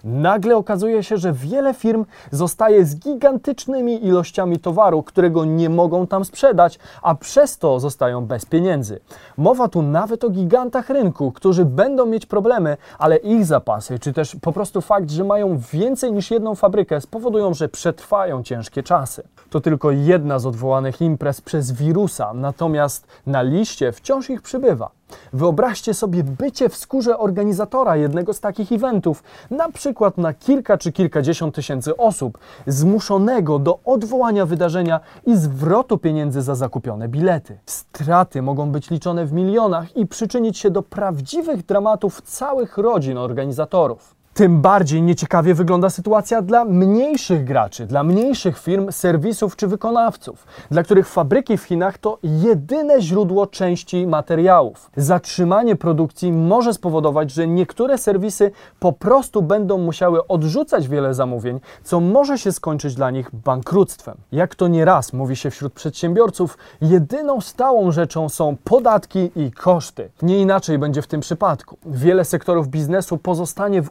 nagle 0.04 0.56
okazuje 0.56 1.02
się, 1.02 1.16
że 1.16 1.32
wiele 1.32 1.74
firm 1.74 2.04
zostaje 2.30 2.84
z 2.84 2.96
gigantycznymi 2.96 4.06
ilościami 4.06 4.58
towaru, 4.58 5.02
którego 5.02 5.44
nie 5.44 5.70
mogą 5.70 6.06
tam 6.06 6.24
sprzedać, 6.24 6.78
a 7.02 7.14
przez 7.14 7.58
to 7.58 7.80
zostają 7.80 8.26
bez 8.26 8.44
pieniędzy. 8.44 9.00
Mowa 9.36 9.68
tu 9.68 9.82
nawet 9.82 10.24
o 10.24 10.30
gigantach 10.30 10.90
rynku, 10.90 11.32
którzy 11.32 11.64
będą 11.64 12.06
mieć 12.06 12.26
problemy, 12.26 12.76
ale 12.98 13.16
ich 13.16 13.46
zapasy, 13.46 13.98
czy 13.98 14.12
też 14.12 14.36
po 14.42 14.52
prostu 14.52 14.80
fakt, 14.80 15.10
że 15.10 15.24
mają 15.24 15.58
więcej 15.72 16.12
niż 16.12 16.30
jedną 16.30 16.54
fabrykę, 16.54 17.00
spowodują, 17.00 17.54
że 17.54 17.68
przetrwają 17.68 18.42
ciężkie 18.42 18.82
czasy. 18.82 19.22
To 19.50 19.60
tylko 19.60 19.90
jedna 19.90 20.38
z 20.38 20.46
odwołanych 20.46 21.00
imprez 21.00 21.40
przez 21.40 21.72
wirusa, 21.72 22.34
natomiast 22.34 23.06
na 23.26 23.42
liście 23.42 23.92
wciąż 23.92 24.30
ich 24.30 24.42
przybywa. 24.42 24.90
Wyobraźcie 25.32 25.94
sobie 25.94 26.24
bycie 26.24 26.68
w 26.68 26.76
skórze 26.76 27.18
organizatora 27.18 27.96
jednego 27.96 28.34
z 28.34 28.40
takich 28.40 28.72
eventów, 28.72 29.22
na 29.50 29.70
przykład 29.70 30.18
na 30.18 30.34
kilka 30.34 30.78
czy 30.78 30.92
kilkadziesiąt 30.92 31.54
tysięcy 31.54 31.96
osób, 31.96 32.38
zmuszonego 32.66 33.58
do 33.58 33.78
odwołania 33.84 34.46
wydarzenia 34.46 35.00
i 35.26 35.36
zwrotu 35.36 35.98
pieniędzy 35.98 36.42
za 36.42 36.54
zakupione 36.54 37.08
bilety. 37.08 37.58
Straty 37.66 38.42
mogą 38.42 38.70
być 38.70 38.90
liczone 38.90 39.26
w 39.26 39.32
milionach 39.32 39.96
i 39.96 40.06
przyczynić 40.06 40.58
się 40.58 40.70
do 40.70 40.82
prawdziwych 40.82 41.66
dramatów 41.66 42.22
całych 42.22 42.78
rodzin 42.78 43.18
organizatorów. 43.18 44.13
Tym 44.34 44.60
bardziej 44.60 45.02
nieciekawie 45.02 45.54
wygląda 45.54 45.90
sytuacja 45.90 46.42
dla 46.42 46.64
mniejszych 46.64 47.44
graczy, 47.44 47.86
dla 47.86 48.02
mniejszych 48.02 48.58
firm, 48.58 48.92
serwisów 48.92 49.56
czy 49.56 49.66
wykonawców, 49.66 50.46
dla 50.70 50.82
których 50.82 51.08
fabryki 51.08 51.56
w 51.56 51.62
Chinach 51.62 51.98
to 51.98 52.18
jedyne 52.22 53.02
źródło 53.02 53.46
części 53.46 54.06
materiałów. 54.06 54.90
Zatrzymanie 54.96 55.76
produkcji 55.76 56.32
może 56.32 56.74
spowodować, 56.74 57.30
że 57.30 57.48
niektóre 57.48 57.98
serwisy 57.98 58.50
po 58.80 58.92
prostu 58.92 59.42
będą 59.42 59.78
musiały 59.78 60.26
odrzucać 60.26 60.88
wiele 60.88 61.14
zamówień, 61.14 61.60
co 61.84 62.00
może 62.00 62.38
się 62.38 62.52
skończyć 62.52 62.94
dla 62.94 63.10
nich 63.10 63.30
bankructwem. 63.32 64.16
Jak 64.32 64.54
to 64.54 64.68
nieraz 64.68 65.12
mówi 65.12 65.36
się 65.36 65.50
wśród 65.50 65.72
przedsiębiorców, 65.72 66.58
jedyną 66.80 67.40
stałą 67.40 67.92
rzeczą 67.92 68.28
są 68.28 68.56
podatki 68.64 69.30
i 69.36 69.50
koszty. 69.50 70.10
Nie 70.22 70.38
inaczej 70.38 70.78
będzie 70.78 71.02
w 71.02 71.06
tym 71.06 71.20
przypadku. 71.20 71.78
Wiele 71.86 72.24
sektorów 72.24 72.68
biznesu 72.68 73.18
pozostanie 73.18 73.82
w 73.82 73.90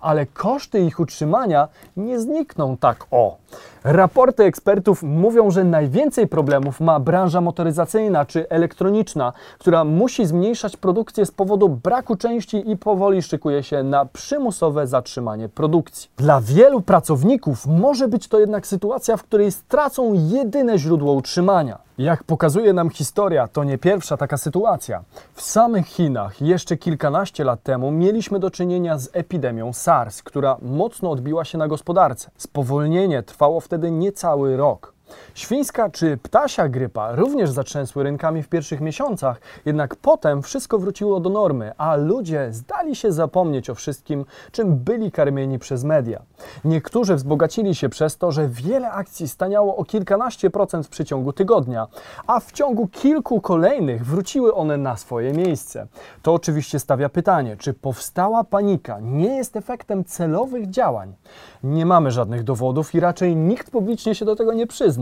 ale 0.00 0.26
koszty 0.26 0.80
ich 0.80 1.00
utrzymania 1.00 1.68
nie 1.96 2.20
znikną 2.20 2.76
tak 2.76 3.06
o. 3.10 3.36
Raporty 3.84 4.44
ekspertów 4.44 5.02
mówią, 5.02 5.50
że 5.50 5.64
najwięcej 5.64 6.26
problemów 6.26 6.80
ma 6.80 7.00
branża 7.00 7.40
motoryzacyjna 7.40 8.24
czy 8.24 8.48
elektroniczna, 8.48 9.32
która 9.58 9.84
musi 9.84 10.26
zmniejszać 10.26 10.76
produkcję 10.76 11.26
z 11.26 11.30
powodu 11.30 11.68
braku 11.68 12.16
części 12.16 12.70
i 12.70 12.76
powoli 12.76 13.22
szykuje 13.22 13.62
się 13.62 13.82
na 13.82 14.06
przymusowe 14.06 14.86
zatrzymanie 14.86 15.48
produkcji. 15.48 16.10
Dla 16.16 16.40
wielu 16.40 16.80
pracowników 16.80 17.66
może 17.66 18.08
być 18.08 18.28
to 18.28 18.40
jednak 18.40 18.66
sytuacja, 18.66 19.16
w 19.16 19.22
której 19.22 19.52
stracą 19.52 20.12
jedyne 20.12 20.78
źródło 20.78 21.12
utrzymania. 21.12 21.78
Jak 21.98 22.24
pokazuje 22.24 22.72
nam 22.72 22.90
historia, 22.90 23.48
to 23.48 23.64
nie 23.64 23.78
pierwsza 23.78 24.16
taka 24.16 24.36
sytuacja. 24.36 25.04
W 25.34 25.42
samych 25.42 25.86
Chinach 25.86 26.40
jeszcze 26.40 26.76
kilkanaście 26.76 27.44
lat 27.44 27.62
temu 27.62 27.90
mieliśmy 27.90 28.38
do 28.38 28.50
czynienia 28.50 28.98
z 28.98 29.10
epidemią 29.12 29.72
SARS, 29.72 30.22
która 30.22 30.56
mocno 30.62 31.10
odbiła 31.10 31.44
się 31.44 31.58
na 31.58 31.68
gospodarce. 31.68 32.30
Spowolnienie 32.36 33.22
trwało 33.22 33.60
wtedy 33.60 33.90
niecały 33.90 34.56
rok. 34.56 34.93
Świńska 35.34 35.90
czy 35.90 36.16
ptasia 36.16 36.68
grypa 36.68 37.12
również 37.12 37.50
zatrzęsły 37.50 38.02
rynkami 38.02 38.42
w 38.42 38.48
pierwszych 38.48 38.80
miesiącach, 38.80 39.40
jednak 39.64 39.96
potem 39.96 40.42
wszystko 40.42 40.78
wróciło 40.78 41.20
do 41.20 41.30
normy, 41.30 41.72
a 41.78 41.96
ludzie 41.96 42.48
zdali 42.52 42.96
się 42.96 43.12
zapomnieć 43.12 43.70
o 43.70 43.74
wszystkim, 43.74 44.24
czym 44.52 44.76
byli 44.76 45.12
karmieni 45.12 45.58
przez 45.58 45.84
media. 45.84 46.22
Niektórzy 46.64 47.14
wzbogacili 47.14 47.74
się 47.74 47.88
przez 47.88 48.16
to, 48.16 48.32
że 48.32 48.48
wiele 48.48 48.90
akcji 48.90 49.28
staniało 49.28 49.76
o 49.76 49.84
kilkanaście 49.84 50.50
procent 50.50 50.86
w 50.86 50.90
przeciągu 50.90 51.32
tygodnia, 51.32 51.86
a 52.26 52.40
w 52.40 52.52
ciągu 52.52 52.88
kilku 52.88 53.40
kolejnych 53.40 54.06
wróciły 54.06 54.54
one 54.54 54.76
na 54.76 54.96
swoje 54.96 55.32
miejsce. 55.32 55.86
To 56.22 56.34
oczywiście 56.34 56.78
stawia 56.78 57.08
pytanie, 57.08 57.56
czy 57.56 57.74
powstała 57.74 58.44
panika 58.44 59.00
nie 59.00 59.36
jest 59.36 59.56
efektem 59.56 60.04
celowych 60.04 60.70
działań? 60.70 61.14
Nie 61.62 61.86
mamy 61.86 62.10
żadnych 62.10 62.44
dowodów 62.44 62.94
i 62.94 63.00
raczej 63.00 63.36
nikt 63.36 63.70
publicznie 63.70 64.14
się 64.14 64.24
do 64.24 64.36
tego 64.36 64.52
nie 64.52 64.66
przyzna. 64.66 64.93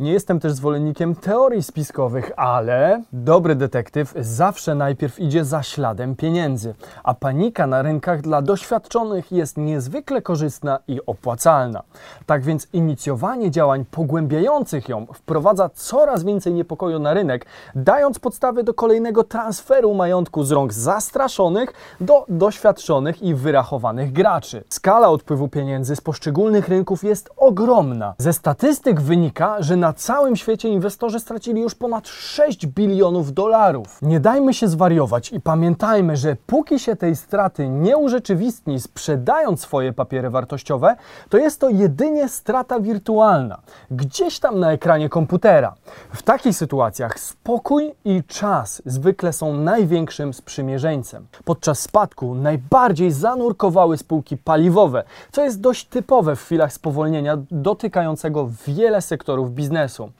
Nie 0.00 0.12
jestem 0.12 0.40
też 0.40 0.52
zwolennikiem 0.52 1.14
teorii 1.14 1.62
spiskowych, 1.62 2.32
ale 2.36 3.02
dobry 3.12 3.54
detektyw 3.54 4.14
zawsze 4.20 4.74
najpierw 4.74 5.20
idzie 5.20 5.44
za 5.44 5.62
śladem 5.62 6.16
pieniędzy, 6.16 6.74
a 7.04 7.14
panika 7.14 7.66
na 7.66 7.82
rynkach 7.82 8.20
dla 8.20 8.42
doświadczonych 8.42 9.32
jest 9.32 9.56
niezwykle 9.56 10.22
korzystna 10.22 10.78
i 10.88 11.00
opłacalna. 11.06 11.82
Tak 12.26 12.42
więc 12.42 12.68
inicjowanie 12.72 13.50
działań 13.50 13.84
pogłębiających 13.90 14.88
ją 14.88 15.06
wprowadza 15.06 15.68
coraz 15.68 16.24
więcej 16.24 16.52
niepokoju 16.52 16.98
na 16.98 17.14
rynek, 17.14 17.46
dając 17.74 18.18
podstawy 18.18 18.64
do 18.64 18.74
kolejnego 18.74 19.24
transferu 19.24 19.94
majątku 19.94 20.44
z 20.44 20.50
rąk 20.50 20.72
zastraszonych 20.72 21.72
do 22.00 22.24
doświadczonych 22.28 23.22
i 23.22 23.34
wyrachowanych 23.34 24.12
graczy. 24.12 24.64
Skala 24.68 25.08
odpływu 25.08 25.48
pieniędzy 25.48 25.96
z 25.96 26.00
poszczególnych 26.00 26.68
rynków 26.68 27.04
jest 27.04 27.30
ogromna. 27.36 28.14
Ze 28.18 28.32
statystyk 28.32 29.00
wynika, 29.00 29.29
że 29.58 29.76
na 29.76 29.92
całym 29.92 30.36
świecie 30.36 30.68
inwestorzy 30.68 31.20
stracili 31.20 31.60
już 31.60 31.74
ponad 31.74 32.08
6 32.08 32.66
bilionów 32.66 33.32
dolarów. 33.32 33.98
Nie 34.02 34.20
dajmy 34.20 34.54
się 34.54 34.68
zwariować 34.68 35.32
i 35.32 35.40
pamiętajmy, 35.40 36.16
że 36.16 36.36
póki 36.46 36.78
się 36.78 36.96
tej 36.96 37.16
straty 37.16 37.68
nie 37.68 37.96
urzeczywistni, 37.96 38.80
sprzedając 38.80 39.60
swoje 39.60 39.92
papiery 39.92 40.30
wartościowe, 40.30 40.96
to 41.28 41.38
jest 41.38 41.60
to 41.60 41.68
jedynie 41.68 42.28
strata 42.28 42.80
wirtualna, 42.80 43.60
gdzieś 43.90 44.38
tam 44.38 44.60
na 44.60 44.72
ekranie 44.72 45.08
komputera. 45.08 45.74
W 46.14 46.22
takich 46.22 46.56
sytuacjach 46.56 47.20
spokój 47.20 47.92
i 48.04 48.22
czas 48.24 48.82
zwykle 48.86 49.32
są 49.32 49.54
największym 49.54 50.34
sprzymierzeńcem. 50.34 51.26
Podczas 51.44 51.80
spadku 51.80 52.34
najbardziej 52.34 53.12
zanurkowały 53.12 53.98
spółki 53.98 54.36
paliwowe, 54.36 55.04
co 55.32 55.44
jest 55.44 55.60
dość 55.60 55.86
typowe 55.86 56.36
w 56.36 56.42
chwilach 56.42 56.72
spowolnienia 56.72 57.38
dotykającego 57.50 58.50
wiele 58.66 59.02
sektorów 59.02 59.19
sektorów 59.20 59.54
biznesu. 59.54 60.10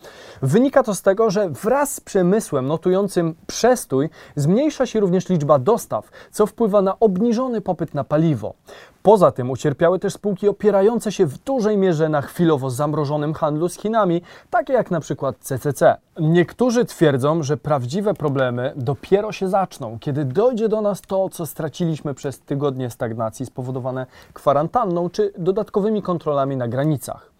Wynika 0.43 0.83
to 0.83 0.95
z 0.95 1.03
tego, 1.03 1.31
że 1.31 1.49
wraz 1.49 1.95
z 1.95 2.01
przemysłem 2.01 2.67
notującym 2.67 3.35
przestój 3.47 4.11
zmniejsza 4.37 4.87
się 4.87 5.01
również 5.01 5.29
liczba 5.29 5.59
dostaw, 5.59 6.11
co 6.33 6.47
wpływa 6.47 6.83
na 6.83 6.99
obniżony 7.01 7.61
popyt 7.61 7.95
na 7.95 8.05
paliwo. 8.05 8.55
Poza 9.03 9.31
tym 9.31 9.51
ucierpiały 9.51 9.99
też 9.99 10.13
spółki 10.13 10.49
opierające 10.49 11.13
się 11.13 11.27
w 11.27 11.39
dużej 11.39 11.77
mierze 11.79 12.09
na 12.09 12.23
chwilowo 12.23 12.71
zamrożonym 12.71 13.35
handlu 13.35 13.69
z 13.69 13.77
Chinami, 13.77 14.23
takie 14.51 14.73
jak 14.73 14.91
na 14.91 15.01
przykład 15.01 15.37
CCC. 15.41 15.97
Niektórzy 16.21 16.85
twierdzą, 16.85 17.43
że 17.43 17.57
prawdziwe 17.57 18.15
problemy 18.15 18.73
dopiero 18.77 19.33
się 19.33 19.49
zaczną, 19.49 19.99
kiedy 20.01 20.25
dojdzie 20.25 20.69
do 20.69 20.81
nas 20.81 21.01
to, 21.01 21.29
co 21.29 21.47
straciliśmy 21.47 22.15
przez 22.15 22.41
tygodnie 22.41 22.91
stagnacji 22.91 23.47
spowodowane 23.47 24.07
kwarantanną 24.33 25.11
czy 25.11 25.33
dodatkowymi 25.39 26.03
kontrolami 26.03 26.57
na 26.57 26.69
granicach. 26.69 27.31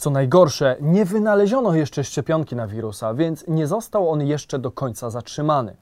Co 0.00 0.10
najgorsze, 0.10 0.76
nie 0.80 1.04
wynaleziono 1.04 1.74
jeszcze 1.74 2.04
szczepionki 2.04 2.56
na 2.56 2.66
wirusa, 2.66 3.14
więc 3.14 3.44
nie 3.48 3.66
został 3.66 4.10
on 4.10 4.22
jeszcze 4.22 4.58
do 4.58 4.70
końca 4.70 5.10
zatrzymany. 5.10 5.76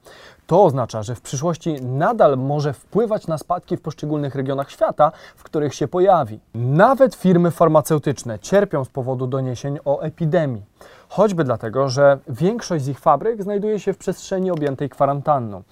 To 0.47 0.63
oznacza, 0.63 1.03
że 1.03 1.15
w 1.15 1.21
przyszłości 1.21 1.81
nadal 1.81 2.37
może 2.37 2.73
wpływać 2.73 3.27
na 3.27 3.37
spadki 3.37 3.77
w 3.77 3.81
poszczególnych 3.81 4.35
regionach 4.35 4.71
świata, 4.71 5.11
w 5.35 5.43
których 5.43 5.75
się 5.75 5.87
pojawi. 5.87 6.39
Nawet 6.55 7.15
firmy 7.15 7.51
farmaceutyczne 7.51 8.39
cierpią 8.39 8.85
z 8.85 8.89
powodu 8.89 9.27
doniesień 9.27 9.79
o 9.85 10.01
epidemii. 10.01 10.65
Choćby 11.09 11.43
dlatego, 11.43 11.89
że 11.89 12.17
większość 12.27 12.83
z 12.83 12.87
ich 12.87 12.99
fabryk 12.99 13.43
znajduje 13.43 13.79
się 13.79 13.93
w 13.93 13.97
przestrzeni 13.97 14.51
objętej 14.51 14.89
kwarantanną. 14.89 15.63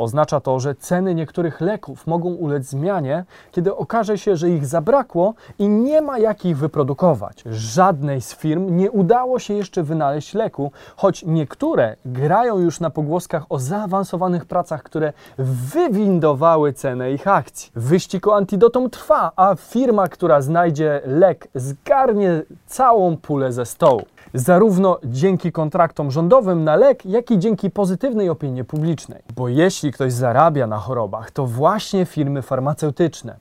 Oznacza 0.00 0.40
to, 0.40 0.60
że 0.60 0.74
ceny 0.74 1.14
niektórych 1.14 1.60
leków 1.60 2.06
mogą 2.06 2.28
ulec 2.28 2.64
zmianie, 2.64 3.24
kiedy 3.52 3.76
okaże 3.76 4.18
się, 4.18 4.36
że 4.36 4.50
ich 4.50 4.66
zabrakło 4.66 5.34
i 5.58 5.68
nie 5.68 6.00
ma 6.00 6.18
jak 6.18 6.44
ich 6.44 6.58
wyprodukować. 6.58 7.44
Żadnej 7.50 8.20
z 8.20 8.34
firm 8.34 8.76
nie 8.76 8.90
udało 8.90 9.38
się 9.38 9.54
jeszcze 9.54 9.82
wynaleźć 9.82 10.34
leku, 10.34 10.72
choć 10.96 11.24
niektóre 11.26 11.96
grają 12.04 12.58
już 12.58 12.80
na 12.80 12.90
pogłoskach 12.90 13.42
o 13.48 13.58
zaawansowanych 13.58 14.44
pracach, 14.44 14.82
które 14.82 15.12
wywindowały 15.38 16.72
cenę 16.72 17.12
ich 17.12 17.28
akcji. 17.28 17.72
Wyścig 17.74 18.26
o 18.26 18.36
antidotum 18.36 18.90
trwa, 18.90 19.32
a 19.36 19.54
firma, 19.54 20.08
która 20.08 20.40
znajdzie 20.40 21.00
lek, 21.04 21.48
zgarnie 21.54 22.42
całą 22.66 23.16
pulę 23.16 23.52
ze 23.52 23.66
stołu 23.66 24.02
zarówno 24.34 24.98
dzięki 25.04 25.52
kontraktom 25.52 26.10
rządowym 26.10 26.64
na 26.64 26.76
lek, 26.76 27.06
jak 27.06 27.30
i 27.30 27.38
dzięki 27.38 27.70
pozytywnej 27.70 28.28
opinii 28.28 28.64
publicznej. 28.64 29.22
Bo 29.36 29.48
jeśli 29.48 29.92
ktoś 29.92 30.12
zarabia 30.12 30.66
na 30.66 30.76
chorobach, 30.76 31.30
to 31.30 31.46
właśnie 31.46 32.06
firmy 32.06 32.42
farmaceutyczne. 32.42 33.36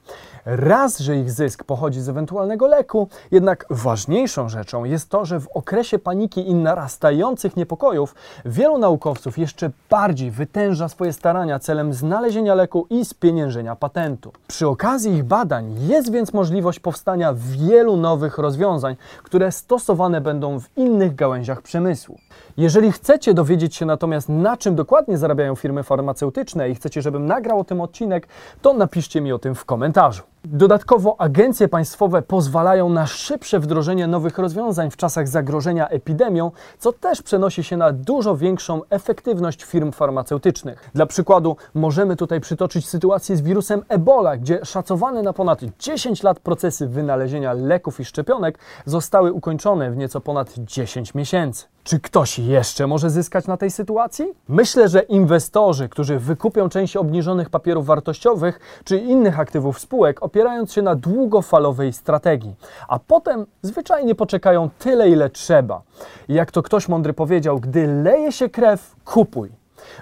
Raz, 0.46 1.00
że 1.00 1.18
ich 1.18 1.32
zysk 1.32 1.64
pochodzi 1.64 2.02
z 2.02 2.10
ewentualnego 2.10 2.68
leku, 2.68 3.08
jednak 3.32 3.66
ważniejszą 3.70 4.50
rzeczą 4.50 4.84
jest 4.84 5.10
to, 5.10 5.26
że 5.26 5.40
w 5.40 5.48
okresie 5.48 6.00
paniki 6.00 6.50
i 6.50 6.56
narastających 6.56 7.58
niepokojów 7.58 8.16
wielu 8.46 8.78
naukowców 8.78 9.38
jeszcze 9.38 9.72
bardziej 9.90 10.32
wytęża 10.32 10.90
swoje 10.90 11.14
starania 11.14 11.60
celem 11.60 11.94
znalezienia 11.94 12.56
leku 12.56 12.88
i 12.90 13.06
spieniężenia 13.06 13.76
patentu. 13.76 14.32
Przy 14.48 14.68
okazji 14.68 15.14
ich 15.14 15.24
badań 15.24 15.76
jest 15.88 16.12
więc 16.12 16.34
możliwość 16.34 16.80
powstania 16.80 17.34
wielu 17.36 17.98
nowych 17.98 18.38
rozwiązań, 18.38 18.96
które 19.24 19.52
stosowane 19.52 20.22
będą 20.22 20.60
w 20.60 20.78
innych 20.78 21.16
gałęziach 21.16 21.62
przemysłu. 21.62 22.18
Jeżeli 22.58 22.92
chcecie 22.92 23.34
dowiedzieć 23.34 23.76
się 23.76 23.86
natomiast, 23.86 24.30
na 24.30 24.58
czym 24.58 24.76
dokładnie 24.76 25.18
zarabiają 25.18 25.56
firmy 25.56 25.84
farmaceutyczne 25.84 26.70
i 26.70 26.76
chcecie, 26.76 27.02
żebym 27.02 27.26
nagrał 27.26 27.60
o 27.60 27.64
tym 27.64 27.82
odcinek, 27.82 28.28
to 28.62 28.74
napiszcie 28.74 29.22
mi 29.22 29.34
o 29.34 29.40
tym 29.40 29.56
w 29.56 29.66
komentarzu. 29.66 30.24
Dodatkowo 30.46 31.22
agencje 31.22 31.68
państwowe 31.68 32.22
pozwalają 32.22 32.90
na 32.90 33.08
szybsze 33.08 33.60
wdrożenie 33.60 34.08
nowych 34.08 34.38
rozwiązań 34.38 34.92
w 34.92 34.98
czasach 34.98 35.28
zagrożenia 35.28 35.88
epidemią, 35.88 36.52
co 36.80 36.94
też 36.94 37.22
przenosi 37.22 37.64
się 37.64 37.78
na 37.78 37.92
dużo 37.92 38.38
większą 38.38 38.82
efektywność 38.90 39.64
firm 39.64 39.92
farmaceutycznych. 39.92 40.90
Dla 40.94 41.06
przykładu 41.06 41.56
możemy 41.74 42.16
tutaj 42.16 42.42
przytoczyć 42.42 42.90
sytuację 42.90 43.36
z 43.36 43.42
wirusem 43.42 43.82
Ebola, 43.90 44.38
gdzie 44.38 44.66
szacowane 44.66 45.22
na 45.24 45.34
ponad 45.34 45.62
10 45.80 46.24
lat 46.24 46.40
procesy 46.40 46.88
wynalezienia 46.88 47.54
leków 47.54 48.00
i 48.00 48.06
szczepionek 48.06 48.60
zostały 48.86 49.34
ukończone 49.34 49.92
w 49.92 49.98
nieco 49.98 50.22
ponad 50.22 50.54
10 50.58 51.14
miesięcy. 51.14 51.66
Czy 51.84 52.00
ktoś 52.00 52.40
jeszcze 52.40 52.88
może 52.88 53.10
zyskać 53.10 53.48
na 53.48 53.58
tej 53.58 53.72
sytuacji? 53.72 54.26
Myślę, 54.48 54.90
że 54.90 55.02
inwestorzy, 55.02 55.90
którzy 55.90 56.20
wykupią 56.20 56.70
część 56.70 56.98
obniżonych 56.98 57.50
papierów 57.50 57.86
wartościowych 57.86 58.60
czy 58.84 58.98
innych 58.98 59.40
aktywów 59.40 59.80
spółek, 59.80 60.24
opierając 60.24 60.74
się 60.74 60.82
na 60.82 60.96
długofalowej 60.96 61.94
strategii, 61.94 62.56
a 62.88 63.00
potem 63.00 63.46
zwyczajnie 63.62 64.16
poczekają 64.16 64.70
tyle, 64.80 65.10
ile 65.10 65.30
trzeba. 65.30 65.82
Jak 66.30 66.52
to 66.52 66.64
ktoś 66.64 66.88
mądry 66.88 67.14
powiedział, 67.14 67.60
gdy 67.60 67.88
leje 67.88 68.32
się 68.32 68.50
krew, 68.50 68.96
kupuj. 69.06 69.50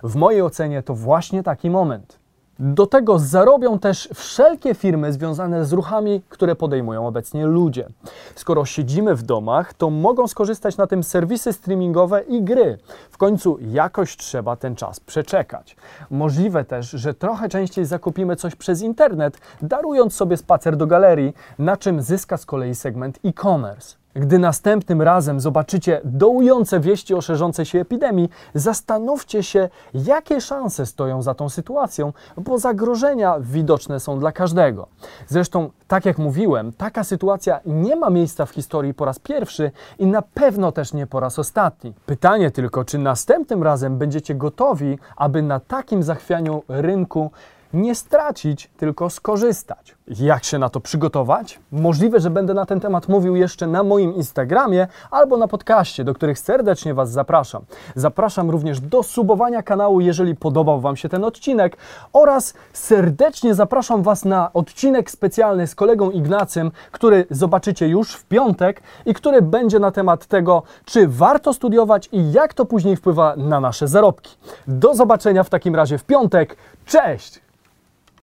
W 0.04 0.16
mojej 0.16 0.42
ocenie 0.42 0.84
to 0.84 0.94
właśnie 0.94 1.44
taki 1.44 1.70
moment. 1.70 2.17
Do 2.60 2.88
tego 2.88 3.20
zarobią 3.20 3.80
też 3.80 4.10
wszelkie 4.14 4.76
firmy 4.76 5.14
związane 5.14 5.66
z 5.66 5.74
ruchami, 5.74 6.22
które 6.30 6.56
podejmują 6.56 7.08
obecnie 7.08 7.46
ludzie. 7.46 7.88
Skoro 8.36 8.66
siedzimy 8.66 9.16
w 9.16 9.24
domach, 9.24 9.74
to 9.74 9.90
mogą 9.90 10.28
skorzystać 10.28 10.78
na 10.78 10.88
tym 10.88 11.04
serwisy 11.04 11.54
streamingowe 11.54 12.22
i 12.22 12.42
gry. 12.42 12.78
W 13.12 13.18
końcu 13.18 13.58
jakoś 13.62 14.18
trzeba 14.18 14.56
ten 14.56 14.76
czas 14.76 15.00
przeczekać. 15.00 15.76
Możliwe 16.10 16.66
też, 16.66 16.90
że 16.90 17.14
trochę 17.14 17.50
częściej 17.50 17.86
zakupimy 17.86 18.36
coś 18.36 18.56
przez 18.56 18.82
internet, 18.82 19.38
darując 19.62 20.16
sobie 20.16 20.38
spacer 20.38 20.78
do 20.78 20.88
galerii, 20.88 21.34
na 21.60 21.78
czym 21.78 22.02
zyska 22.02 22.38
z 22.38 22.46
kolei 22.46 22.76
segment 22.76 23.20
e-commerce. 23.26 23.96
Gdy 24.18 24.40
następnym 24.40 25.02
razem 25.02 25.40
zobaczycie 25.40 26.02
dołujące 26.04 26.80
wieści 26.80 27.14
o 27.14 27.22
szerzącej 27.22 27.66
się 27.66 27.80
epidemii, 27.80 28.30
zastanówcie 28.54 29.44
się, 29.44 29.70
jakie 29.94 30.42
szanse 30.42 30.86
stoją 30.86 31.22
za 31.22 31.34
tą 31.34 31.50
sytuacją, 31.50 32.14
bo 32.38 32.58
zagrożenia 32.60 33.36
widoczne 33.40 34.00
są 34.00 34.20
dla 34.20 34.32
każdego. 34.32 34.88
Zresztą, 35.28 35.70
tak 35.88 36.06
jak 36.06 36.18
mówiłem, 36.18 36.72
taka 36.72 37.04
sytuacja 37.04 37.60
nie 37.66 37.96
ma 37.96 38.10
miejsca 38.10 38.46
w 38.46 38.50
historii 38.50 38.94
po 38.94 39.06
raz 39.06 39.20
pierwszy 39.20 39.72
i 40.00 40.06
na 40.06 40.22
pewno 40.22 40.72
też 40.72 40.94
nie 40.94 41.08
po 41.08 41.20
raz 41.20 41.40
ostatni. 41.40 41.94
Pytanie 42.06 42.52
tylko, 42.52 42.86
czy 42.86 42.98
następnym 42.98 43.64
razem 43.64 43.98
będziecie 43.98 44.36
gotowi, 44.36 45.00
aby 45.16 45.42
na 45.42 45.60
takim 45.60 46.04
zachwianiu 46.04 46.64
rynku 46.68 47.32
nie 47.78 47.96
stracić, 47.96 48.70
tylko 48.78 49.10
skorzystać. 49.10 49.96
Jak 50.08 50.44
się 50.44 50.58
na 50.58 50.70
to 50.70 50.80
przygotować? 50.80 51.60
Możliwe, 51.72 52.20
że 52.20 52.30
będę 52.30 52.54
na 52.54 52.66
ten 52.66 52.80
temat 52.80 53.08
mówił 53.08 53.36
jeszcze 53.36 53.68
na 53.68 53.84
moim 53.84 54.16
Instagramie 54.16 54.88
albo 55.12 55.38
na 55.38 55.48
podcaście, 55.48 56.04
do 56.04 56.14
których 56.14 56.40
serdecznie 56.40 56.94
Was 56.94 57.12
zapraszam. 57.12 57.62
Zapraszam 57.96 58.50
również 58.50 58.80
do 58.80 59.04
subowania 59.04 59.64
kanału, 59.64 60.02
jeżeli 60.02 60.36
podobał 60.36 60.82
Wam 60.82 60.96
się 60.96 61.10
ten 61.10 61.24
odcinek 61.24 61.78
oraz 62.14 62.54
serdecznie 62.74 63.56
zapraszam 63.56 64.04
Was 64.04 64.26
na 64.26 64.54
odcinek 64.54 65.12
specjalny 65.12 65.68
z 65.68 65.76
kolegą 65.76 66.12
Ignacym, 66.12 66.72
który 66.92 67.26
zobaczycie 67.30 67.88
już 67.88 68.14
w 68.14 68.26
piątek 68.26 68.82
i 69.06 69.14
który 69.14 69.42
będzie 69.42 69.80
na 69.80 69.92
temat 69.92 70.26
tego, 70.26 70.64
czy 70.86 71.08
warto 71.08 71.54
studiować 71.54 72.10
i 72.12 72.32
jak 72.32 72.54
to 72.54 72.66
później 72.66 72.96
wpływa 72.96 73.36
na 73.36 73.60
nasze 73.60 73.88
zarobki. 73.88 74.38
Do 74.68 74.96
zobaczenia 74.96 75.44
w 75.44 75.50
takim 75.50 75.76
razie 75.76 75.98
w 75.98 76.04
piątek. 76.04 76.58
Cześć! 76.86 77.47